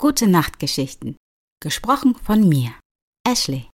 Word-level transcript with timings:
Gute 0.00 0.28
Nachtgeschichten. 0.28 1.16
Gesprochen 1.60 2.14
von 2.22 2.48
mir, 2.48 2.70
Ashley. 3.26 3.68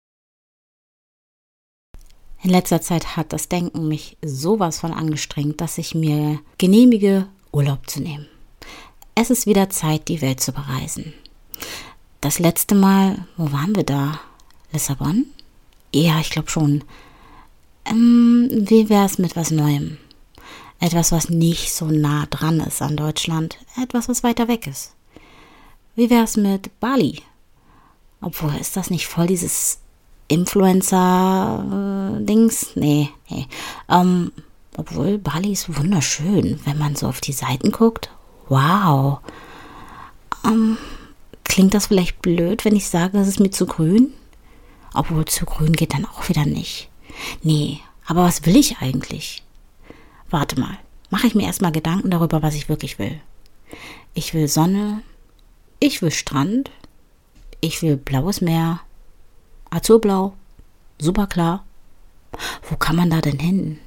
In 2.40 2.50
letzter 2.50 2.80
Zeit 2.80 3.16
hat 3.16 3.32
das 3.32 3.48
Denken 3.48 3.88
mich 3.88 4.16
sowas 4.24 4.78
von 4.78 4.92
angestrengt, 4.92 5.60
dass 5.60 5.78
ich 5.78 5.96
mir 5.96 6.38
genehmige, 6.58 7.26
Urlaub 7.50 7.90
zu 7.90 8.00
nehmen. 8.00 8.28
Es 9.16 9.30
ist 9.30 9.46
wieder 9.46 9.68
Zeit, 9.68 10.06
die 10.06 10.22
Welt 10.22 10.38
zu 10.38 10.52
bereisen. 10.52 11.12
Das 12.20 12.38
letzte 12.38 12.76
Mal, 12.76 13.26
wo 13.36 13.50
waren 13.50 13.74
wir 13.74 13.82
da? 13.82 14.20
Lissabon? 14.70 15.26
Ja, 15.92 16.20
ich 16.20 16.30
glaube 16.30 16.50
schon. 16.50 16.84
Ähm, 17.84 18.48
wie 18.48 18.88
wäre 18.88 19.06
es 19.06 19.18
mit 19.18 19.34
was 19.34 19.50
Neuem? 19.50 19.98
Etwas, 20.78 21.10
was 21.10 21.30
nicht 21.30 21.72
so 21.72 21.86
nah 21.86 22.26
dran 22.26 22.60
ist 22.60 22.80
an 22.80 22.96
Deutschland. 22.96 23.58
Etwas, 23.76 24.08
was 24.08 24.22
weiter 24.22 24.46
weg 24.46 24.68
ist. 24.68 24.94
Wie 25.94 26.08
wär's 26.08 26.36
mit 26.36 26.78
Bali? 26.80 27.20
Obwohl, 28.20 28.54
ist 28.54 28.76
das 28.76 28.90
nicht 28.90 29.06
voll 29.06 29.26
dieses 29.26 29.78
Influencer-Dings? 30.28 32.76
Nee, 32.76 33.10
nee. 33.28 33.46
Ähm, 33.88 34.30
obwohl, 34.76 35.18
Bali 35.18 35.52
ist 35.52 35.76
wunderschön, 35.76 36.60
wenn 36.64 36.78
man 36.78 36.96
so 36.96 37.08
auf 37.08 37.20
die 37.20 37.32
Seiten 37.32 37.72
guckt. 37.72 38.10
Wow. 38.48 39.18
Ähm, 40.46 40.78
klingt 41.44 41.74
das 41.74 41.88
vielleicht 41.88 42.22
blöd, 42.22 42.64
wenn 42.64 42.74
ich 42.74 42.88
sage, 42.88 43.18
das 43.18 43.28
ist 43.28 43.40
mir 43.40 43.50
zu 43.50 43.66
grün? 43.66 44.14
Obwohl, 44.94 45.26
zu 45.26 45.44
grün 45.44 45.72
geht 45.72 45.92
dann 45.92 46.06
auch 46.06 46.26
wieder 46.28 46.46
nicht. 46.46 46.88
Nee, 47.42 47.80
aber 48.06 48.22
was 48.22 48.46
will 48.46 48.56
ich 48.56 48.78
eigentlich? 48.78 49.42
Warte 50.30 50.58
mal, 50.58 50.78
mache 51.10 51.26
ich 51.26 51.34
mir 51.34 51.44
erstmal 51.44 51.72
Gedanken 51.72 52.10
darüber, 52.10 52.42
was 52.42 52.54
ich 52.54 52.70
wirklich 52.70 52.98
will. 52.98 53.20
Ich 54.14 54.32
will 54.32 54.48
Sonne, 54.48 55.02
ich 55.82 56.00
will 56.00 56.12
Strand. 56.12 56.70
Ich 57.60 57.82
will 57.82 57.96
blaues 57.96 58.40
Meer. 58.40 58.80
Azurblau. 59.70 60.34
Super 61.00 61.26
klar. 61.26 61.64
Wo 62.70 62.76
kann 62.76 62.94
man 62.94 63.10
da 63.10 63.20
denn 63.20 63.40
hin? 63.40 63.80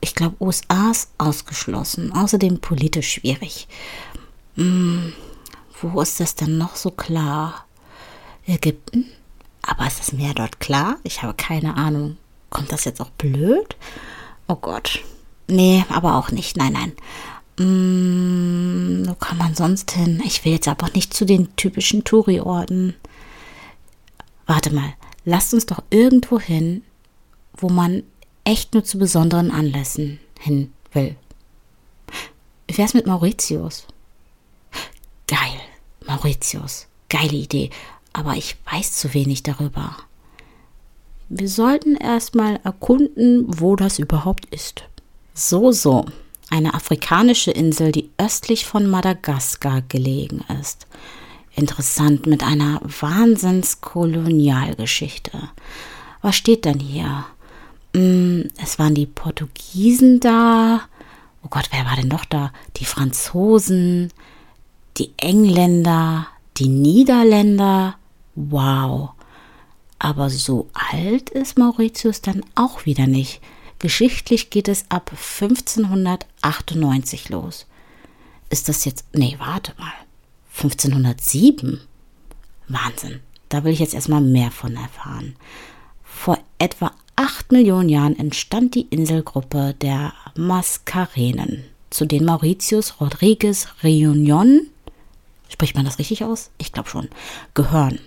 Ich 0.00 0.16
glaube, 0.16 0.34
USA 0.40 0.90
ist 0.90 1.10
ausgeschlossen. 1.16 2.12
Außerdem 2.12 2.60
politisch 2.60 3.12
schwierig. 3.12 3.68
Hm, 4.56 5.12
wo 5.80 6.00
ist 6.00 6.18
das 6.18 6.34
denn 6.34 6.58
noch 6.58 6.74
so 6.74 6.90
klar? 6.90 7.66
Ägypten? 8.46 9.06
Aber 9.62 9.86
ist 9.86 10.00
das 10.00 10.12
Meer 10.12 10.34
dort 10.34 10.58
klar? 10.58 10.96
Ich 11.04 11.22
habe 11.22 11.34
keine 11.34 11.76
Ahnung. 11.76 12.16
Kommt 12.50 12.72
das 12.72 12.84
jetzt 12.84 13.00
auch 13.00 13.10
blöd? 13.10 13.76
Oh 14.48 14.56
Gott. 14.56 15.04
Nee, 15.46 15.84
aber 15.88 16.16
auch 16.16 16.32
nicht. 16.32 16.56
Nein, 16.56 16.72
nein. 16.72 16.92
Hm, 17.60 19.02
wo 19.06 19.14
kann 19.16 19.36
man 19.36 19.54
sonst 19.54 19.90
hin? 19.90 20.22
Ich 20.24 20.46
will 20.46 20.52
jetzt 20.52 20.66
aber 20.66 20.88
nicht 20.94 21.12
zu 21.12 21.26
den 21.26 21.54
typischen 21.56 22.04
Touri-Orten. 22.04 22.94
Warte 24.46 24.74
mal, 24.74 24.94
lasst 25.26 25.52
uns 25.52 25.66
doch 25.66 25.82
irgendwo 25.90 26.40
hin, 26.40 26.82
wo 27.58 27.68
man 27.68 28.02
echt 28.44 28.72
nur 28.72 28.82
zu 28.82 28.98
besonderen 28.98 29.50
Anlässen 29.50 30.20
hin 30.38 30.72
will. 30.94 31.16
Wie 32.66 32.78
wär's 32.78 32.94
mit 32.94 33.06
Mauritius? 33.06 33.86
Geil, 35.26 35.60
Mauritius. 36.06 36.86
Geile 37.10 37.36
Idee, 37.36 37.68
aber 38.14 38.36
ich 38.36 38.56
weiß 38.72 38.96
zu 38.96 39.12
wenig 39.12 39.42
darüber. 39.42 39.98
Wir 41.28 41.48
sollten 41.48 41.94
erstmal 41.96 42.58
erkunden, 42.64 43.44
wo 43.46 43.76
das 43.76 43.98
überhaupt 43.98 44.46
ist. 44.46 44.84
So, 45.34 45.72
so 45.72 46.06
eine 46.50 46.74
afrikanische 46.74 47.52
Insel, 47.52 47.92
die 47.92 48.10
östlich 48.18 48.66
von 48.66 48.86
Madagaskar 48.86 49.80
gelegen 49.82 50.44
ist. 50.60 50.88
Interessant 51.54 52.26
mit 52.26 52.42
einer 52.42 52.80
Wahnsinnskolonialgeschichte. 52.82 55.50
Was 56.22 56.36
steht 56.36 56.64
denn 56.64 56.80
hier? 56.80 57.26
Hm, 57.94 58.48
es 58.62 58.78
waren 58.78 58.94
die 58.94 59.06
Portugiesen 59.06 60.20
da. 60.20 60.82
Oh 61.42 61.48
Gott, 61.48 61.68
wer 61.70 61.86
war 61.86 61.96
denn 61.96 62.08
noch 62.08 62.24
da? 62.24 62.52
Die 62.76 62.84
Franzosen, 62.84 64.12
die 64.98 65.12
Engländer, 65.16 66.26
die 66.56 66.68
Niederländer. 66.68 67.96
Wow. 68.34 69.10
Aber 69.98 70.30
so 70.30 70.68
alt 70.72 71.30
ist 71.30 71.58
Mauritius 71.58 72.22
dann 72.22 72.44
auch 72.54 72.86
wieder 72.86 73.06
nicht. 73.06 73.40
Geschichtlich 73.80 74.50
geht 74.50 74.68
es 74.68 74.84
ab 74.90 75.10
1598 75.10 77.30
los. 77.30 77.66
Ist 78.50 78.68
das 78.68 78.84
jetzt. 78.84 79.06
Nee, 79.12 79.36
warte 79.38 79.72
mal. 79.78 79.92
1507? 80.56 81.80
Wahnsinn. 82.68 83.20
Da 83.48 83.64
will 83.64 83.72
ich 83.72 83.80
jetzt 83.80 83.94
erstmal 83.94 84.20
mehr 84.20 84.50
von 84.50 84.76
erfahren. 84.76 85.34
Vor 86.04 86.38
etwa 86.58 86.92
8 87.16 87.52
Millionen 87.52 87.88
Jahren 87.88 88.18
entstand 88.18 88.74
die 88.74 88.86
Inselgruppe 88.90 89.74
der 89.80 90.12
Mascarenen, 90.36 91.64
zu 91.88 92.04
denen 92.04 92.26
Mauritius 92.26 93.00
Rodriguez 93.00 93.68
Reunion, 93.82 94.66
spricht 95.48 95.74
man 95.74 95.86
das 95.86 95.98
richtig 95.98 96.22
aus? 96.24 96.50
Ich 96.58 96.72
glaube 96.72 96.90
schon, 96.90 97.08
gehören 97.54 97.98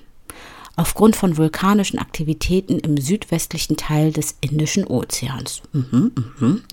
aufgrund 0.76 1.16
von 1.16 1.38
vulkanischen 1.38 2.00
Aktivitäten 2.00 2.80
im 2.80 2.98
südwestlichen 2.98 3.78
Teil 3.78 4.12
des 4.12 4.38
Indischen 4.42 4.86
Ozeans. 4.86 5.62
Mhm, 5.72 6.12
mhm. 6.40 6.64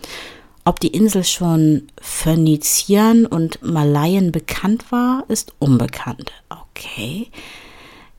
Ob 0.64 0.80
die 0.80 0.88
Insel 0.88 1.24
schon 1.24 1.88
Phöniziern 2.00 3.26
und 3.26 3.62
Malayen 3.62 4.30
bekannt 4.30 4.92
war, 4.92 5.24
ist 5.28 5.54
unbekannt. 5.58 6.32
Okay. 6.48 7.28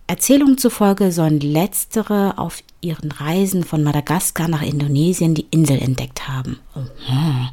Erzählungen 0.07 0.57
zufolge 0.57 1.11
sollen 1.11 1.39
letztere 1.39 2.37
auf 2.37 2.63
ihren 2.81 3.11
Reisen 3.11 3.63
von 3.63 3.83
Madagaskar 3.83 4.49
nach 4.49 4.61
Indonesien 4.61 5.35
die 5.35 5.47
Insel 5.51 5.79
entdeckt 5.79 6.27
haben. 6.27 6.59
Mhm. 6.75 7.49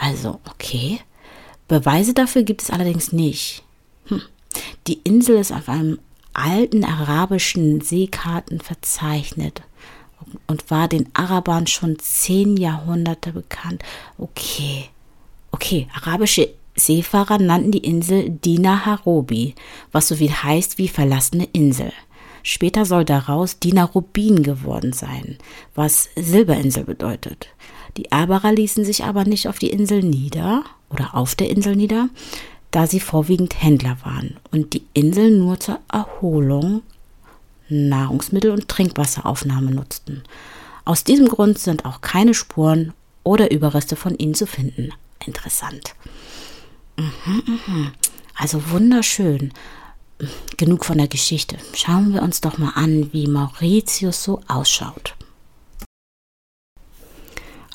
Also, 0.00 0.40
okay. 0.48 1.00
Beweise 1.66 2.14
dafür 2.14 2.44
gibt 2.44 2.62
es 2.62 2.70
allerdings 2.70 3.12
nicht. 3.12 3.62
Hm. 4.06 4.22
Die 4.86 5.00
Insel 5.04 5.36
ist 5.36 5.52
auf 5.52 5.68
einem 5.68 5.98
alten 6.38 6.84
arabischen 6.84 7.80
Seekarten 7.80 8.60
verzeichnet 8.60 9.62
und 10.46 10.70
war 10.70 10.88
den 10.88 11.08
Arabern 11.14 11.66
schon 11.66 11.98
zehn 11.98 12.56
Jahrhunderte 12.56 13.32
bekannt. 13.32 13.82
Okay, 14.18 14.84
okay, 15.50 15.88
arabische 15.94 16.50
Seefahrer 16.76 17.38
nannten 17.38 17.72
die 17.72 17.78
Insel 17.84 18.30
Dina 18.30 18.86
Harobi, 18.86 19.54
was 19.90 20.08
so 20.08 20.14
viel 20.14 20.30
heißt 20.30 20.78
wie 20.78 20.88
verlassene 20.88 21.48
Insel. 21.52 21.92
Später 22.44 22.84
soll 22.84 23.04
daraus 23.04 23.58
Dina 23.58 23.84
Rubin 23.84 24.42
geworden 24.42 24.92
sein, 24.92 25.38
was 25.74 26.08
Silberinsel 26.14 26.84
bedeutet. 26.84 27.48
Die 27.96 28.12
Araber 28.12 28.52
ließen 28.52 28.84
sich 28.84 29.04
aber 29.04 29.24
nicht 29.24 29.48
auf 29.48 29.58
die 29.58 29.70
Insel 29.70 30.02
nieder 30.02 30.64
oder 30.88 31.16
auf 31.16 31.34
der 31.34 31.50
Insel 31.50 31.74
nieder, 31.74 32.08
da 32.70 32.86
sie 32.86 33.00
vorwiegend 33.00 33.62
Händler 33.62 33.96
waren 34.02 34.36
und 34.50 34.74
die 34.74 34.84
Insel 34.92 35.30
nur 35.30 35.58
zur 35.58 35.80
Erholung, 35.90 36.82
Nahrungsmittel 37.68 38.50
und 38.50 38.68
Trinkwasseraufnahme 38.68 39.70
nutzten. 39.70 40.22
Aus 40.84 41.04
diesem 41.04 41.28
Grund 41.28 41.58
sind 41.58 41.84
auch 41.84 42.00
keine 42.00 42.34
Spuren 42.34 42.92
oder 43.24 43.50
Überreste 43.50 43.96
von 43.96 44.16
ihnen 44.16 44.34
zu 44.34 44.46
finden. 44.46 44.92
Interessant. 45.24 45.94
Mhm, 46.96 47.42
mhm. 47.66 47.92
Also 48.34 48.70
wunderschön. 48.70 49.52
Genug 50.56 50.84
von 50.84 50.98
der 50.98 51.08
Geschichte. 51.08 51.58
Schauen 51.74 52.12
wir 52.12 52.22
uns 52.22 52.40
doch 52.40 52.58
mal 52.58 52.72
an, 52.74 53.12
wie 53.12 53.26
Mauritius 53.26 54.24
so 54.24 54.40
ausschaut. 54.48 55.14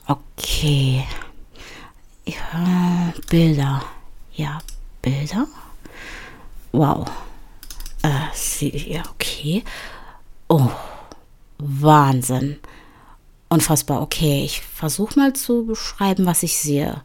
Okay. 0.07 1.05
Ja, 2.25 3.13
Bilder. 3.29 3.83
Ja, 4.33 4.59
Bilder. 5.03 5.47
Wow. 6.71 7.05
Äh, 8.01 8.99
okay. 9.11 9.63
Oh, 10.47 10.71
Wahnsinn. 11.59 12.59
Unfassbar. 13.49 14.01
Okay, 14.01 14.43
ich 14.43 14.61
versuche 14.61 15.19
mal 15.19 15.33
zu 15.33 15.65
beschreiben, 15.65 16.25
was 16.25 16.41
ich 16.41 16.57
sehe. 16.57 17.03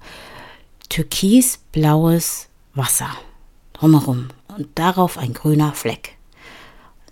Türkisblaues 0.88 2.48
Wasser. 2.74 3.10
Drumherum. 3.74 4.28
Und 4.56 4.68
darauf 4.78 5.18
ein 5.18 5.34
grüner 5.34 5.74
Fleck. 5.74 6.16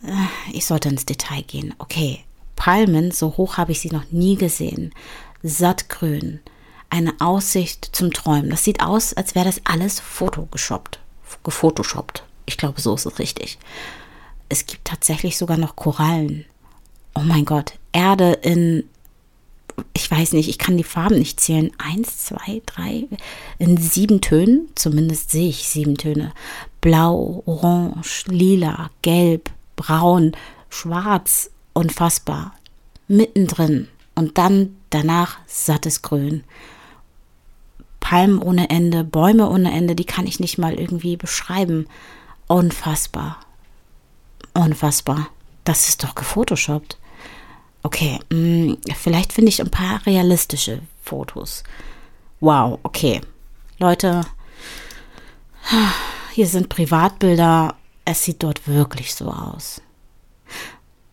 Äh, 0.02 0.52
ich 0.52 0.64
sollte 0.64 0.88
ins 0.88 1.04
Detail 1.04 1.42
gehen. 1.42 1.74
Okay. 1.78 2.20
Palmen, 2.54 3.10
so 3.10 3.36
hoch 3.36 3.58
habe 3.58 3.72
ich 3.72 3.80
sie 3.80 3.90
noch 3.90 4.10
nie 4.10 4.36
gesehen. 4.36 4.94
Sattgrün 5.42 6.40
eine 6.90 7.14
Aussicht 7.20 7.90
zum 7.92 8.12
Träumen. 8.12 8.50
Das 8.50 8.64
sieht 8.64 8.82
aus, 8.82 9.12
als 9.14 9.34
wäre 9.34 9.46
das 9.46 9.60
alles 9.64 10.00
fotogeschoppt, 10.00 11.00
gefotoshoppt. 11.44 12.24
Ich 12.46 12.56
glaube, 12.56 12.80
so 12.80 12.94
ist 12.94 13.06
es 13.06 13.18
richtig. 13.18 13.58
Es 14.48 14.66
gibt 14.66 14.84
tatsächlich 14.84 15.36
sogar 15.36 15.56
noch 15.56 15.76
Korallen. 15.76 16.44
Oh 17.14 17.22
mein 17.22 17.44
Gott, 17.44 17.72
Erde 17.92 18.32
in, 18.42 18.84
ich 19.94 20.10
weiß 20.10 20.32
nicht, 20.32 20.48
ich 20.48 20.58
kann 20.58 20.76
die 20.76 20.84
Farben 20.84 21.18
nicht 21.18 21.40
zählen. 21.40 21.72
Eins, 21.78 22.26
zwei, 22.26 22.62
drei, 22.66 23.06
in 23.58 23.76
sieben 23.76 24.20
Tönen. 24.20 24.68
Zumindest 24.74 25.30
sehe 25.30 25.48
ich 25.48 25.68
sieben 25.68 25.96
Töne. 25.96 26.32
blau, 26.80 27.42
orange, 27.46 28.24
lila, 28.28 28.90
gelb, 29.02 29.50
braun, 29.74 30.32
schwarz, 30.70 31.50
unfassbar. 31.72 32.54
Mittendrin 33.08 33.88
und 34.14 34.38
dann 34.38 34.76
danach 34.90 35.38
sattes 35.46 36.02
Grün. 36.02 36.44
Palmen 38.08 38.38
ohne 38.38 38.70
Ende, 38.70 39.02
Bäume 39.02 39.50
ohne 39.50 39.72
Ende, 39.72 39.96
die 39.96 40.04
kann 40.04 40.28
ich 40.28 40.38
nicht 40.38 40.58
mal 40.58 40.74
irgendwie 40.74 41.16
beschreiben. 41.16 41.88
Unfassbar. 42.46 43.40
Unfassbar. 44.54 45.26
Das 45.64 45.88
ist 45.88 46.04
doch 46.04 46.14
gefotoshoppt. 46.14 46.98
Okay, 47.82 48.20
mh, 48.30 48.38
mm, 48.38 48.78
vielleicht 48.94 49.32
finde 49.32 49.48
ich 49.48 49.60
ein 49.60 49.72
paar 49.72 50.06
realistische 50.06 50.82
Fotos. 51.02 51.64
Wow, 52.38 52.78
okay. 52.84 53.22
Leute, 53.80 54.20
hier 56.30 56.46
sind 56.46 56.68
Privatbilder. 56.68 57.74
Es 58.04 58.22
sieht 58.22 58.40
dort 58.44 58.68
wirklich 58.68 59.16
so 59.16 59.32
aus. 59.32 59.82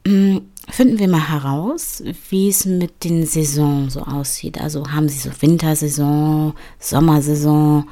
Mm, 0.06 0.40
finden 0.70 1.00
wir 1.00 1.08
mal 1.08 1.30
heraus, 1.30 2.04
wie 2.30 2.50
es 2.50 2.66
mit 2.66 3.04
den 3.04 3.26
Saisons 3.26 3.94
so 3.94 4.02
aussieht. 4.02 4.60
Also 4.60 4.92
haben 4.92 5.10
sie 5.10 5.20
so 5.20 5.30
Wintersaison, 5.42 6.54
Sommersaison. 6.80 7.88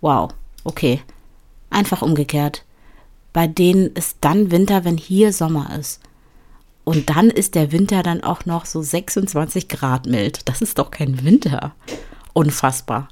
Wow, 0.00 0.30
okay. 0.64 1.00
Einfach 1.70 2.02
umgekehrt. 2.02 2.64
Bei 3.32 3.46
denen 3.46 3.88
ist 3.92 4.18
dann 4.20 4.50
Winter, 4.50 4.84
wenn 4.84 4.96
hier 4.96 5.32
Sommer 5.32 5.76
ist. 5.78 6.00
Und 6.84 7.10
dann 7.10 7.30
ist 7.30 7.54
der 7.54 7.72
Winter 7.72 8.02
dann 8.02 8.22
auch 8.22 8.46
noch 8.46 8.64
so 8.64 8.80
26 8.80 9.68
Grad 9.68 10.06
mild. 10.06 10.48
Das 10.48 10.62
ist 10.62 10.78
doch 10.78 10.90
kein 10.90 11.24
Winter. 11.24 11.74
Unfassbar. 12.32 13.08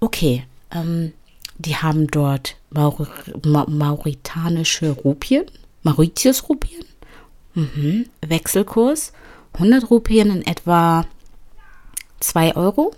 Okay, 0.00 0.44
ähm, 0.70 1.12
die 1.58 1.76
haben 1.76 2.06
dort 2.06 2.56
Maur 2.70 3.06
Ma 3.44 3.66
mauritanische 3.68 4.90
Rupien, 4.92 5.44
Mauritius-Rupien. 5.82 6.84
Mhm. 7.56 8.06
Wechselkurs 8.20 9.12
100 9.54 9.90
Rupien 9.90 10.30
in 10.30 10.46
etwa 10.46 11.06
2 12.20 12.54
Euro. 12.54 12.92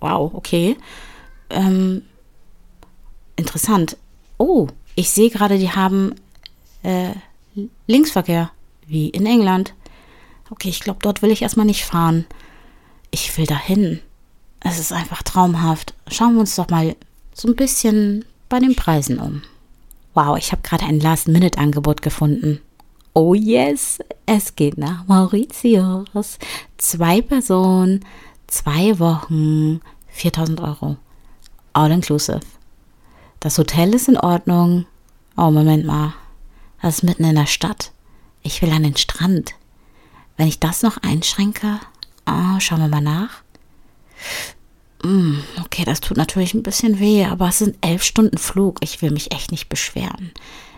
Wow, 0.00 0.34
okay. 0.34 0.76
Ähm, 1.48 2.02
interessant. 3.36 3.96
Oh, 4.36 4.66
ich 4.96 5.10
sehe 5.10 5.30
gerade, 5.30 5.58
die 5.58 5.70
haben 5.70 6.16
äh, 6.82 7.12
Linksverkehr, 7.86 8.50
wie 8.86 9.08
in 9.08 9.26
England. 9.26 9.74
Okay, 10.50 10.68
ich 10.68 10.80
glaube, 10.80 10.98
dort 11.00 11.22
will 11.22 11.30
ich 11.30 11.42
erstmal 11.42 11.66
nicht 11.66 11.84
fahren. 11.84 12.26
Ich 13.12 13.36
will 13.38 13.46
dahin. 13.46 14.00
Es 14.60 14.80
ist 14.80 14.92
einfach 14.92 15.22
traumhaft. 15.22 15.94
Schauen 16.08 16.34
wir 16.34 16.40
uns 16.40 16.56
doch 16.56 16.68
mal 16.68 16.96
so 17.32 17.48
ein 17.48 17.56
bisschen 17.56 18.24
bei 18.48 18.58
den 18.58 18.74
Preisen 18.74 19.20
um. 19.20 19.42
Wow, 20.14 20.36
ich 20.36 20.50
habe 20.52 20.62
gerade 20.62 20.84
ein 20.84 21.00
Last-Minute-Angebot 21.00 22.02
gefunden. 22.02 22.60
Oh 23.16 23.32
yes, 23.32 24.00
es 24.26 24.56
geht 24.56 24.76
nach 24.76 25.06
Mauritius. 25.06 26.38
Zwei 26.78 27.22
Personen, 27.22 28.04
zwei 28.48 28.98
Wochen, 28.98 29.80
4000 30.08 30.60
Euro. 30.60 30.96
All 31.72 31.92
inclusive. 31.92 32.40
Das 33.38 33.56
Hotel 33.56 33.94
ist 33.94 34.08
in 34.08 34.16
Ordnung. 34.16 34.86
Oh, 35.36 35.52
Moment 35.52 35.86
mal. 35.86 36.14
Das 36.82 36.96
ist 36.96 37.02
mitten 37.04 37.22
in 37.22 37.36
der 37.36 37.46
Stadt. 37.46 37.92
Ich 38.42 38.60
will 38.62 38.72
an 38.72 38.82
den 38.82 38.96
Strand. 38.96 39.54
Wenn 40.36 40.48
ich 40.48 40.58
das 40.58 40.82
noch 40.82 40.96
einschränke, 40.96 41.78
oh, 42.26 42.58
schauen 42.58 42.80
wir 42.80 42.88
mal 42.88 43.00
nach. 43.00 43.44
Mm, 45.04 45.38
okay, 45.64 45.84
das 45.84 46.00
tut 46.00 46.16
natürlich 46.16 46.52
ein 46.54 46.64
bisschen 46.64 46.98
weh, 46.98 47.24
aber 47.26 47.48
es 47.48 47.58
sind 47.58 47.76
elf 47.80 48.02
Stunden 48.02 48.38
Flug. 48.38 48.78
Ich 48.82 49.02
will 49.02 49.12
mich 49.12 49.32
echt 49.32 49.52
nicht 49.52 49.68
beschweren. 49.68 50.32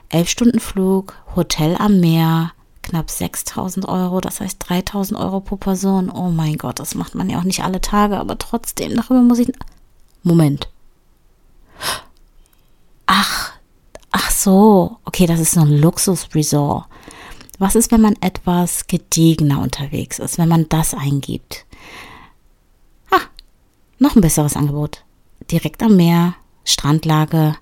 Elf 0.08 0.28
Stunden 0.28 0.60
Flug, 0.60 1.14
Hotel 1.34 1.76
am 1.76 2.00
Meer, 2.00 2.52
knapp 2.82 3.10
6000 3.10 3.88
Euro, 3.88 4.20
das 4.20 4.40
heißt 4.40 4.58
3000 4.68 5.18
Euro 5.18 5.40
pro 5.40 5.56
Person. 5.56 6.10
Oh 6.10 6.30
mein 6.30 6.56
Gott, 6.56 6.78
das 6.78 6.94
macht 6.94 7.14
man 7.14 7.28
ja 7.28 7.38
auch 7.38 7.44
nicht 7.44 7.64
alle 7.64 7.80
Tage, 7.80 8.18
aber 8.18 8.38
trotzdem, 8.38 8.94
darüber 8.94 9.22
muss 9.22 9.38
ich. 9.38 9.52
Moment. 10.22 10.68
Ach, 13.06 13.52
ach 14.10 14.30
so. 14.30 14.98
Okay, 15.04 15.26
das 15.26 15.40
ist 15.40 15.52
so 15.52 15.60
ein 15.60 15.80
Luxusresort. 15.80 16.86
Was 17.58 17.74
ist, 17.74 17.90
wenn 17.90 18.00
man 18.02 18.16
etwas 18.20 18.86
gediegener 18.86 19.60
unterwegs 19.60 20.18
ist, 20.18 20.38
wenn 20.38 20.48
man 20.48 20.68
das 20.68 20.94
eingibt? 20.94 21.64
Ah, 23.10 23.22
noch 23.98 24.14
ein 24.14 24.20
besseres 24.20 24.56
Angebot. 24.56 25.04
Direkt 25.50 25.82
am 25.82 25.96
Meer, 25.96 26.34
Strandlage, 26.64 27.56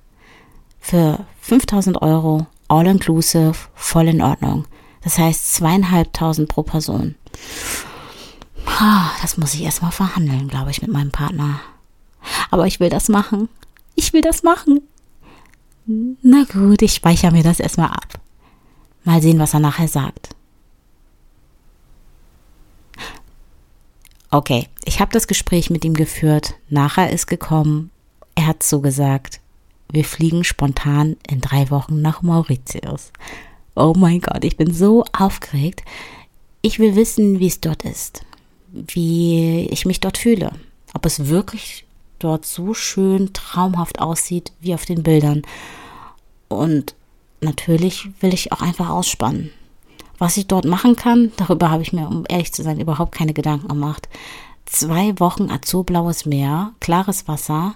für 0.85 1.25
5000 1.41 2.03
Euro, 2.03 2.47
all 2.69 2.87
inclusive, 2.87 3.55
voll 3.75 4.07
in 4.07 4.21
Ordnung. 4.21 4.67
Das 5.03 5.17
heißt 5.19 5.55
zweieinhalbtausend 5.55 6.49
pro 6.51 6.63
Person. 6.63 7.15
Das 9.23 9.39
muss 9.39 9.55
ich 9.55 9.63
erstmal 9.63 9.93
verhandeln, 9.93 10.49
glaube 10.49 10.71
ich, 10.71 10.83
mit 10.83 10.91
meinem 10.91 11.11
Partner. 11.11 11.61
Aber 12.51 12.67
ich 12.67 12.81
will 12.81 12.91
das 12.91 13.09
machen. 13.09 13.49
Ich 13.95 14.13
will 14.13 14.21
das 14.21 14.43
machen. 14.43 14.83
Na 15.87 16.45
gut, 16.45 16.83
ich 16.83 16.93
speichere 16.93 17.33
mir 17.33 17.43
das 17.43 17.61
erstmal 17.61 17.89
ab. 17.89 18.21
Mal 19.05 19.23
sehen, 19.23 19.39
was 19.39 19.55
er 19.55 19.61
nachher 19.61 19.89
sagt. 19.89 20.37
Okay, 24.31 24.69
ich 24.85 25.01
habe 25.01 25.13
das 25.13 25.29
Gespräch 25.29 25.71
mit 25.71 25.85
ihm 25.85 25.95
geführt. 25.95 26.55
Nachher 26.69 27.11
ist 27.11 27.27
gekommen. 27.27 27.91
Er 28.35 28.49
hat 28.49 28.63
so 28.63 28.81
gesagt, 28.81 29.41
wir 29.91 30.05
fliegen 30.05 30.45
spontan 30.45 31.17
in 31.29 31.41
drei 31.41 31.71
Wochen 31.71 32.01
nach 32.01 32.23
Mauritius. 32.23 33.13
Oh 33.77 33.95
mein 33.97 34.21
Gott, 34.21 34.45
ich 34.45 34.57
bin 34.57 34.73
so 34.73 35.05
aufgeregt. 35.17 35.83
Ich 36.63 36.79
will 36.79 36.97
wissen, 36.97 37.41
wie 37.41 37.47
es 37.47 37.61
dort 37.61 37.85
ist, 37.85 38.25
wie 38.73 39.69
ich 39.71 39.85
mich 39.85 40.01
dort 40.01 40.19
fühle, 40.19 40.53
ob 40.95 41.05
es 41.07 41.29
wirklich 41.29 41.85
dort 42.19 42.47
so 42.47 42.75
schön 42.75 43.33
traumhaft 43.33 44.01
aussieht 44.01 44.53
wie 44.61 44.75
auf 44.75 44.85
den 44.87 45.03
Bildern. 45.03 45.43
Und 46.49 46.95
natürlich 47.41 48.09
will 48.21 48.33
ich 48.33 48.53
auch 48.53 48.63
einfach 48.63 48.89
ausspannen. 48.89 49.51
Was 50.19 50.37
ich 50.37 50.47
dort 50.47 50.65
machen 50.65 50.97
kann, 50.97 51.33
darüber 51.37 51.71
habe 51.71 51.83
ich 51.83 51.93
mir, 51.93 52.09
um 52.09 52.25
ehrlich 52.29 52.53
zu 52.53 52.63
sein, 52.63 52.81
überhaupt 52.81 53.15
keine 53.15 53.35
Gedanken 53.35 53.69
gemacht. 53.69 54.09
Zwei 54.65 55.19
Wochen 55.21 55.51
azurblaues 55.51 56.25
Meer, 56.25 56.73
klares 56.81 57.29
Wasser 57.29 57.75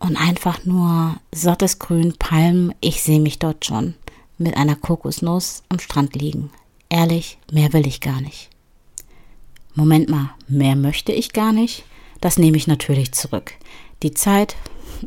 und 0.00 0.16
einfach 0.16 0.64
nur 0.64 1.16
sattes 1.32 1.78
Grün, 1.78 2.14
Palmen. 2.18 2.74
Ich 2.80 3.02
sehe 3.02 3.20
mich 3.20 3.38
dort 3.38 3.64
schon 3.64 3.94
mit 4.38 4.56
einer 4.56 4.74
Kokosnuss 4.74 5.62
am 5.68 5.78
Strand 5.78 6.16
liegen. 6.16 6.50
Ehrlich, 6.88 7.38
mehr 7.52 7.72
will 7.72 7.86
ich 7.86 8.00
gar 8.00 8.20
nicht. 8.20 8.48
Moment 9.74 10.08
mal, 10.08 10.30
mehr 10.48 10.74
möchte 10.74 11.12
ich 11.12 11.32
gar 11.32 11.52
nicht? 11.52 11.84
Das 12.20 12.38
nehme 12.38 12.56
ich 12.56 12.66
natürlich 12.66 13.12
zurück. 13.12 13.52
Die 14.02 14.12
Zeit 14.12 14.56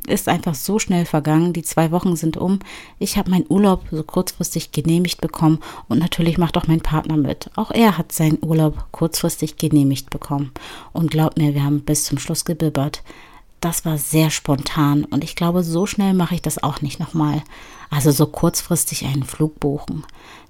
ist 0.08 0.28
einfach 0.28 0.56
so 0.56 0.80
schnell 0.80 1.06
vergangen. 1.06 1.54
Die 1.54 1.64
zwei 1.64 1.92
Wochen 1.92 2.16
sind 2.16 2.38
um. 2.38 2.60
Ich 3.00 3.18
habe 3.18 3.30
meinen 3.30 3.46
Urlaub 3.50 3.86
so 3.92 4.04
kurzfristig 4.04 4.72
genehmigt 4.72 5.22
bekommen 5.22 5.60
und 5.88 6.00
natürlich 6.00 6.38
macht 6.38 6.58
auch 6.58 6.68
mein 6.68 6.82
Partner 6.82 7.18
mit. 7.18 7.50
Auch 7.56 7.72
er 7.72 7.98
hat 7.98 8.12
seinen 8.12 8.40
Urlaub 8.42 8.86
kurzfristig 8.92 9.58
genehmigt 9.58 10.10
bekommen. 10.10 10.52
Und 10.94 11.12
glaubt 11.12 11.38
mir, 11.38 11.54
wir 11.54 11.64
haben 11.64 11.82
bis 11.82 12.06
zum 12.06 12.18
Schluss 12.18 12.46
gebibbert. 12.46 13.04
Das 13.64 13.86
war 13.86 13.98
sehr 13.98 14.30
spontan 14.30 15.06
und 15.06 15.24
ich 15.24 15.38
glaube, 15.38 15.64
so 15.64 15.86
schnell 15.86 16.14
mache 16.14 16.36
ich 16.36 16.42
das 16.42 16.62
auch 16.62 16.82
nicht 16.82 17.00
nochmal. 17.00 17.42
Also 17.90 18.12
so 18.12 18.26
kurzfristig 18.28 19.06
einen 19.06 19.24
Flug 19.24 19.60
buchen. 19.60 20.04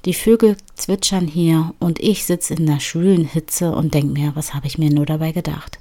Die 0.06 0.16
Vögel 0.16 0.58
zwitschern 0.74 1.28
hier 1.28 1.76
und 1.80 2.00
ich 2.00 2.26
sitze 2.26 2.56
in 2.56 2.66
der 2.66 2.80
schwülen 2.80 3.26
Hitze 3.26 3.76
und 3.76 3.94
denke 3.94 4.14
mir, 4.14 4.36
was 4.36 4.56
habe 4.56 4.66
ich 4.66 4.80
mir 4.80 4.90
nur 4.90 5.06
dabei 5.06 5.32
gedacht? 5.32 5.78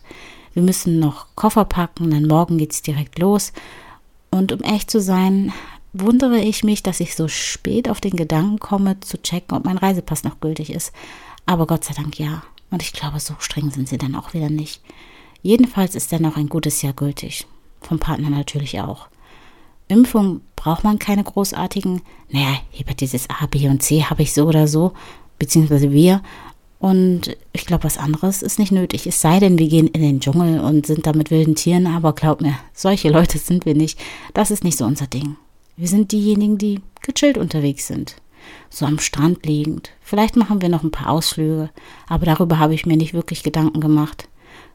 wir 0.55 0.63
müssen 0.63 0.99
noch 0.99 1.27
Koffer 1.35 1.65
packen, 1.65 2.11
denn 2.11 2.27
morgen 2.27 2.59
geht 2.59 2.73
es 2.73 2.83
direkt 2.83 3.19
los. 3.19 3.53
Und 4.31 4.53
um 4.53 4.61
echt 4.61 4.91
zu 4.91 5.01
sein, 5.01 5.53
wundere 5.93 6.41
ich 6.41 6.65
mich, 6.65 6.83
dass 6.83 7.01
ich 7.01 7.15
so 7.15 7.29
spät 7.29 7.89
auf 7.89 8.01
den 8.01 8.17
Gedanken 8.17 8.59
komme, 8.59 9.01
zu 9.01 9.21
checken, 9.21 9.57
ob 9.57 9.65
mein 9.65 9.79
Reisepass 9.79 10.25
noch 10.25 10.41
gültig 10.41 10.71
ist. 10.71 10.93
Aber 11.47 11.67
Gott 11.67 11.85
sei 11.85 11.95
Dank 11.95 12.19
ja. 12.19 12.43
Und 12.71 12.83
ich 12.83 12.93
glaube, 12.93 13.21
so 13.21 13.35
streng 13.39 13.71
sind 13.71 13.89
sie 13.89 13.99
dann 13.99 14.15
auch 14.15 14.35
wieder 14.35 14.49
nicht. 14.49 14.83
Jedenfalls 15.43 15.95
ist 15.95 16.13
er 16.13 16.21
noch 16.21 16.37
ein 16.37 16.49
gutes 16.49 16.83
Jahr 16.83 16.93
gültig. 16.93 17.47
Vom 17.81 17.99
Partner 17.99 18.31
natürlich 18.31 18.81
auch. 18.81 19.09
Impfung 19.89 20.41
braucht 20.57 20.85
man 20.85 20.99
keine 20.99 21.25
großartigen. 21.25 22.03
Naja, 22.31 22.57
Hepatitis 22.71 23.29
A, 23.29 23.47
B 23.47 23.69
und 23.69 23.83
C 23.83 24.05
habe 24.05 24.23
ich 24.23 24.33
so 24.33 24.47
oder 24.47 24.69
so, 24.69 24.93
beziehungsweise 25.39 25.91
wir. 25.91 26.23
Und 26.79 27.37
ich 27.53 27.67
glaube, 27.67 27.85
was 27.85 27.99
anderes 27.99 28.43
ist 28.43 28.59
nicht 28.59 28.73
nötig. 28.73 29.07
Es 29.07 29.21
sei 29.21 29.39
denn, 29.39 29.59
wir 29.59 29.69
gehen 29.69 29.89
in 29.89 30.03
den 30.03 30.21
Dschungel 30.21 30.61
und 30.61 30.87
sind 30.87 31.07
da 31.07 31.13
mit 31.13 31.31
wilden 31.31 31.55
Tieren, 31.55 31.87
aber 31.87 32.13
glaub 32.13 32.41
mir, 32.41 32.57
solche 32.73 33.11
Leute 33.11 33.39
sind 33.39 33.67
wir 33.67 33.75
nicht. 33.75 33.99
Das 34.35 34.51
ist 34.51 34.65
nicht 34.65 34.79
so 34.79 34.85
unser 34.85 35.07
Ding. 35.07 35.37
Wir 35.77 35.89
sind 35.89 36.13
diejenigen, 36.13 36.59
die 36.59 36.81
gechillt 37.01 37.39
unterwegs 37.39 37.87
sind. 37.87 38.17
So 38.71 38.87
am 38.87 38.99
Strand 38.99 39.47
liegend. 39.47 39.91
Vielleicht 40.01 40.37
machen 40.37 40.61
wir 40.61 40.69
noch 40.69 40.83
ein 40.83 40.91
paar 40.91 41.11
Ausflüge, 41.11 41.71
aber 42.09 42.27
darüber 42.27 42.59
habe 42.59 42.75
ich 42.75 42.87
mir 42.87 42.97
nicht 42.97 43.15
wirklich 43.15 43.43
Gedanken 43.43 43.81
gemacht. 43.81 44.29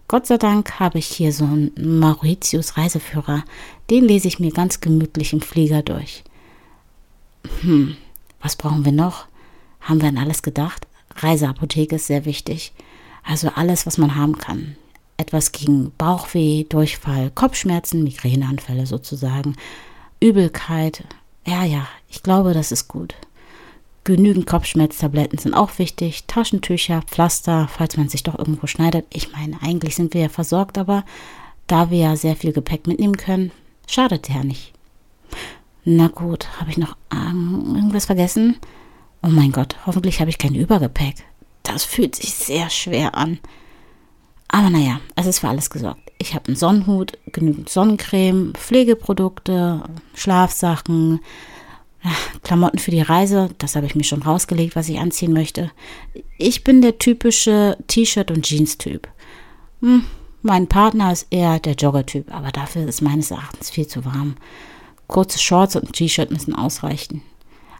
Gott 0.07 0.25
sei 0.25 0.38
Dank 0.38 0.79
habe 0.79 1.00
ich 1.00 1.07
hier 1.07 1.34
so 1.34 1.43
einen 1.43 2.00
Mauritius 2.00 2.77
Reiseführer. 2.77 3.43
Den 3.89 4.05
lese 4.05 4.27
ich 4.29 4.39
mir 4.39 4.51
ganz 4.51 4.79
gemütlich 4.79 5.34
im 5.34 5.41
Flieger 5.41 5.81
durch. 5.81 6.24
Hm, 7.62 7.98
was 8.41 8.55
brauchen 8.55 8.86
wir 8.86 8.93
noch? 8.93 9.25
Haben 9.81 10.01
wir 10.01 10.07
an 10.07 10.17
alles 10.17 10.43
gedacht? 10.43 10.88
Reiseapotheke 11.15 11.96
ist 11.96 12.07
sehr 12.07 12.25
wichtig. 12.25 12.72
Also 13.24 13.50
alles, 13.55 13.86
was 13.86 13.98
man 13.98 14.15
haben 14.15 14.38
kann. 14.38 14.77
Etwas 15.17 15.51
gegen 15.51 15.91
Bauchweh, 15.98 16.63
Durchfall, 16.63 17.31
Kopfschmerzen, 17.31 18.03
Migräneanfälle 18.03 18.86
sozusagen, 18.86 19.55
Übelkeit. 20.22 21.03
Ja, 21.46 21.65
ja, 21.65 21.88
ich 22.10 22.24
glaube, 22.24 22.53
das 22.53 22.72
ist 22.72 22.88
gut. 22.88 23.15
Genügend 24.08 24.48
Kopfschmerztabletten 24.48 25.38
sind 25.38 25.54
auch 25.54 25.80
wichtig. 25.80 26.24
Taschentücher, 26.28 27.02
Pflaster, 27.02 27.68
falls 27.70 27.98
man 27.98 28.08
sich 28.08 28.24
doch 28.24 28.40
irgendwo 28.40 28.66
schneidet. 28.66 29.06
Ich 29.12 29.34
meine, 29.34 29.62
eigentlich 29.62 29.98
sind 29.98 30.14
wir 30.14 30.22
ja 30.22 30.30
versorgt, 30.30 30.78
aber 30.78 31.04
da 31.68 31.92
wir 31.92 31.98
ja 31.98 32.16
sehr 32.16 32.38
viel 32.38 32.54
Gepäck 32.54 32.88
mitnehmen 32.88 33.18
können, 33.18 33.52
schadet 33.86 34.30
ja 34.30 34.46
nicht. 34.46 34.72
Na 35.84 36.08
gut, 36.08 36.48
habe 36.58 36.72
ich 36.72 36.78
noch 36.78 36.96
ähm, 37.12 37.74
irgendwas 37.76 38.06
vergessen? 38.06 38.56
Oh 39.24 39.28
mein 39.28 39.52
Gott, 39.52 39.76
hoffentlich 39.86 40.22
habe 40.22 40.30
ich 40.30 40.38
kein 40.38 40.56
Übergepäck. 40.56 41.26
Das 41.64 41.84
fühlt 41.84 42.16
sich 42.16 42.34
sehr 42.34 42.70
schwer 42.70 43.14
an. 43.14 43.40
Aber 44.48 44.70
naja, 44.70 45.02
es 45.18 45.26
ist 45.26 45.40
für 45.40 45.50
alles 45.50 45.70
gesorgt. 45.70 46.14
Ich 46.18 46.34
habe 46.34 46.48
einen 46.48 46.56
Sonnenhut, 46.56 47.18
genügend 47.34 47.68
Sonnencreme, 47.68 48.54
Pflegeprodukte, 48.54 49.84
Schlafsachen, 50.14 51.20
Klamotten 52.44 52.80
für 52.80 52.92
die 52.92 53.01
Reise. 53.01 53.50
Das 53.58 53.75
habe 53.75 53.86
ich 53.86 53.96
mir 53.96 54.04
schon 54.04 54.22
rausgelegt, 54.22 54.75
was 54.75 54.89
ich 54.89 55.00
anziehen 55.00 55.34
möchte. 55.34 55.72
Ich 56.38 56.63
bin 56.63 56.82
der 56.82 56.98
typische 56.98 57.77
T-Shirt- 57.88 58.32
und 58.32 58.46
Jeans-Typ. 58.46 59.08
Hm, 59.82 60.04
mein 60.42 60.68
Partner 60.68 61.12
ist 61.12 61.27
eher 61.30 61.60
der 61.60 61.74
Jogger-Typ, 61.74 62.34
aber 62.34 62.51
dafür 62.51 62.88
ist 62.88 63.01
meines 63.01 63.32
Erachtens 63.32 63.70
viel 63.70 63.88
zu 63.88 64.06
warm. 64.06 64.36
Kurze 65.08 65.39
Shorts 65.39 65.75
und 65.75 65.94
T-Shirt 65.94 66.32
müssen 66.32 66.56
ausreichen. 66.56 67.22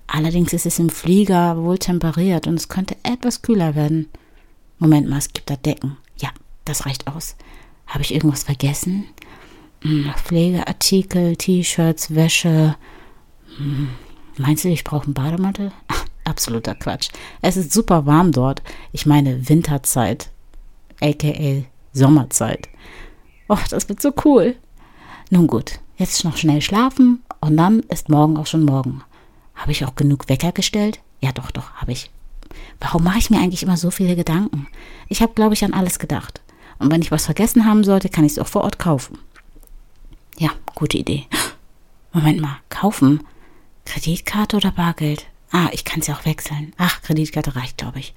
Allerdings 0.08 0.54
ist 0.54 0.66
es 0.66 0.80
im 0.80 0.90
Flieger 0.90 1.62
wohl 1.62 1.78
temperiert 1.78 2.48
und 2.48 2.56
es 2.56 2.70
könnte 2.70 2.96
etwas 3.04 3.42
kühler 3.42 3.76
werden. 3.76 4.08
Moment 4.80 5.10
mal, 5.10 5.18
es 5.18 5.34
gibt 5.34 5.50
da 5.50 5.56
Decken. 5.56 5.98
Ja, 6.18 6.30
das 6.66 6.86
reicht 6.86 7.08
aus. 7.08 7.36
Habe 7.88 8.04
ich 8.04 8.14
irgendwas 8.14 8.44
vergessen? 8.44 9.06
Hm, 9.82 10.12
Pflegeartikel, 10.24 11.36
T-Shirts, 11.36 12.16
Wäsche. 12.16 12.76
Hm, 13.58 13.90
meinst 14.38 14.64
du, 14.64 14.70
ich 14.70 14.84
brauche 14.84 15.06
einen 15.06 15.14
Bademantel? 15.14 15.72
Absoluter 16.24 16.76
Quatsch. 16.76 17.10
Es 17.42 17.58
ist 17.58 17.72
super 17.72 18.06
warm 18.06 18.32
dort. 18.32 18.62
Ich 18.92 19.06
meine 19.06 19.50
Winterzeit, 19.50 20.30
aka 21.02 21.64
Sommerzeit. 21.94 22.68
Oh, 23.48 23.58
das 23.70 23.88
wird 23.88 24.02
so 24.02 24.14
cool. 24.26 24.56
Nun 25.30 25.48
gut, 25.48 25.80
jetzt 25.98 26.24
noch 26.24 26.38
schnell 26.38 26.62
schlafen 26.62 27.24
und 27.40 27.58
dann 27.58 27.80
ist 27.82 28.10
morgen 28.10 28.38
auch 28.38 28.46
schon 28.46 28.66
morgen. 28.66 29.04
Habe 29.56 29.72
ich 29.72 29.86
auch 29.86 29.96
genug 29.96 30.30
Wecker 30.30 30.52
gestellt? 30.52 31.00
Ja, 31.22 31.32
doch, 31.32 31.52
doch, 31.52 31.72
habe 31.74 31.92
ich. 31.92 32.12
Warum 32.80 33.04
mache 33.04 33.20
ich 33.20 33.30
mir 33.30 33.40
eigentlich 33.40 33.64
immer 33.64 33.78
so 33.78 33.92
viele 33.92 34.16
Gedanken? 34.16 34.68
Ich 35.10 35.22
habe, 35.22 35.34
glaube 35.34 35.54
ich, 35.54 35.64
an 35.64 35.74
alles 35.74 36.00
gedacht. 36.00 36.42
Und 36.80 36.92
wenn 36.92 37.02
ich 37.02 37.12
was 37.12 37.26
vergessen 37.26 37.66
haben 37.66 37.84
sollte, 37.84 38.10
kann 38.10 38.24
ich 38.24 38.34
es 38.34 38.40
auch 38.40 38.48
vor 38.48 38.64
Ort 38.64 38.80
kaufen. 38.80 39.18
Ja, 40.38 40.52
gute 40.76 40.98
Idee. 40.98 41.26
Moment 42.14 42.40
mal, 42.40 42.58
kaufen? 42.70 43.22
Kreditkarte 43.88 44.58
oder 44.58 44.72
Bargeld? 44.72 45.28
Ah, 45.52 45.70
ich 45.72 45.86
kann 45.86 46.02
es 46.02 46.08
ja 46.08 46.16
auch 46.16 46.26
wechseln. 46.26 46.74
Ach, 46.78 47.02
Kreditkarte 47.02 47.56
reicht, 47.56 47.78
glaube 47.78 48.00
ich. 48.00 48.14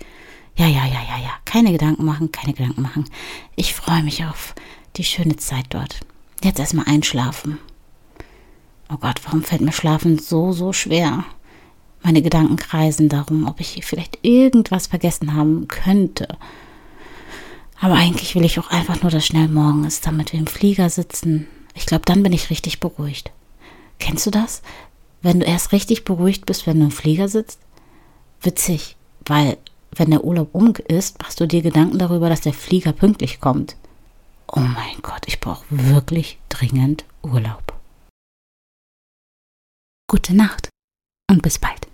Ja, 0.57 0.67
ja, 0.67 0.85
ja, 0.85 1.01
ja, 1.01 1.23
ja. 1.23 1.31
Keine 1.45 1.71
Gedanken 1.71 2.05
machen, 2.05 2.33
keine 2.33 2.55
Gedanken 2.55 2.83
machen. 2.83 3.05
Ich 3.55 3.73
freue 3.73 4.03
mich 4.03 4.25
auf 4.25 4.57
die 4.97 5.05
schöne 5.05 5.37
Zeit 5.37 5.67
dort. 5.71 6.01
Jetzt 6.43 6.59
erstmal 6.59 6.89
einschlafen. 6.89 7.59
Oh 8.93 8.97
Gott, 8.97 9.21
warum 9.25 9.45
fällt 9.45 9.61
mir 9.61 9.73
Schlafen 9.73 10.19
so, 10.19 10.51
so 10.51 10.73
schwer? 10.73 11.25
Meine 12.03 12.21
Gedanken 12.21 12.57
kreisen 12.57 13.09
darum, 13.09 13.47
ob 13.47 13.61
ich 13.61 13.81
vielleicht 13.87 14.19
irgendwas 14.23 14.89
vergessen 14.89 15.35
haben 15.35 15.69
könnte. 15.69 16.37
Aber 17.81 17.95
eigentlich 17.95 18.35
will 18.35 18.45
ich 18.45 18.59
auch 18.59 18.71
einfach 18.71 19.03
nur, 19.03 19.13
dass 19.13 19.25
schnell 19.25 19.47
morgen 19.47 19.85
ist, 19.85 20.05
damit 20.05 20.33
wir 20.33 20.41
im 20.41 20.49
Flieger 20.49 20.91
sitzen. 20.91 21.47
Ich 21.75 21.87
glaube, 21.87 22.03
dann 22.07 22.25
bin 22.25 22.33
ich 22.33 22.51
richtig 22.51 22.81
beruhigt. 22.81 23.31
Kennst 24.01 24.27
du 24.27 24.31
das? 24.31 24.63
Wenn 25.23 25.41
du 25.41 25.47
erst 25.47 25.73
richtig 25.73 26.05
beruhigt 26.05 26.47
bist, 26.47 26.67
wenn 26.67 26.79
du 26.79 26.87
im 26.87 26.91
Flieger 26.91 27.29
sitzt? 27.29 27.61
Witzig, 28.41 28.97
weil 29.27 29.59
wenn 29.95 30.11
der 30.11 30.25
Urlaub 30.25 30.55
um 30.55 30.73
ist, 30.89 31.21
machst 31.21 31.41
du 31.41 31.47
dir 31.47 31.63
Gedanken 31.63 31.99
darüber, 31.99 32.29
dass 32.29 32.41
der 32.41 32.55
Flieger 32.55 32.93
pünktlich 32.93 33.41
kommt. 33.41 33.77
Oh 34.47 34.61
mein 34.61 35.03
Gott, 35.03 35.25
ich 35.27 35.41
brauche 35.41 35.65
wirklich 35.69 36.39
dringend 36.49 37.05
Urlaub. 37.23 37.75
Gute 40.09 40.35
Nacht 40.35 40.69
und 41.31 41.43
bis 41.43 41.59
bald. 41.59 41.87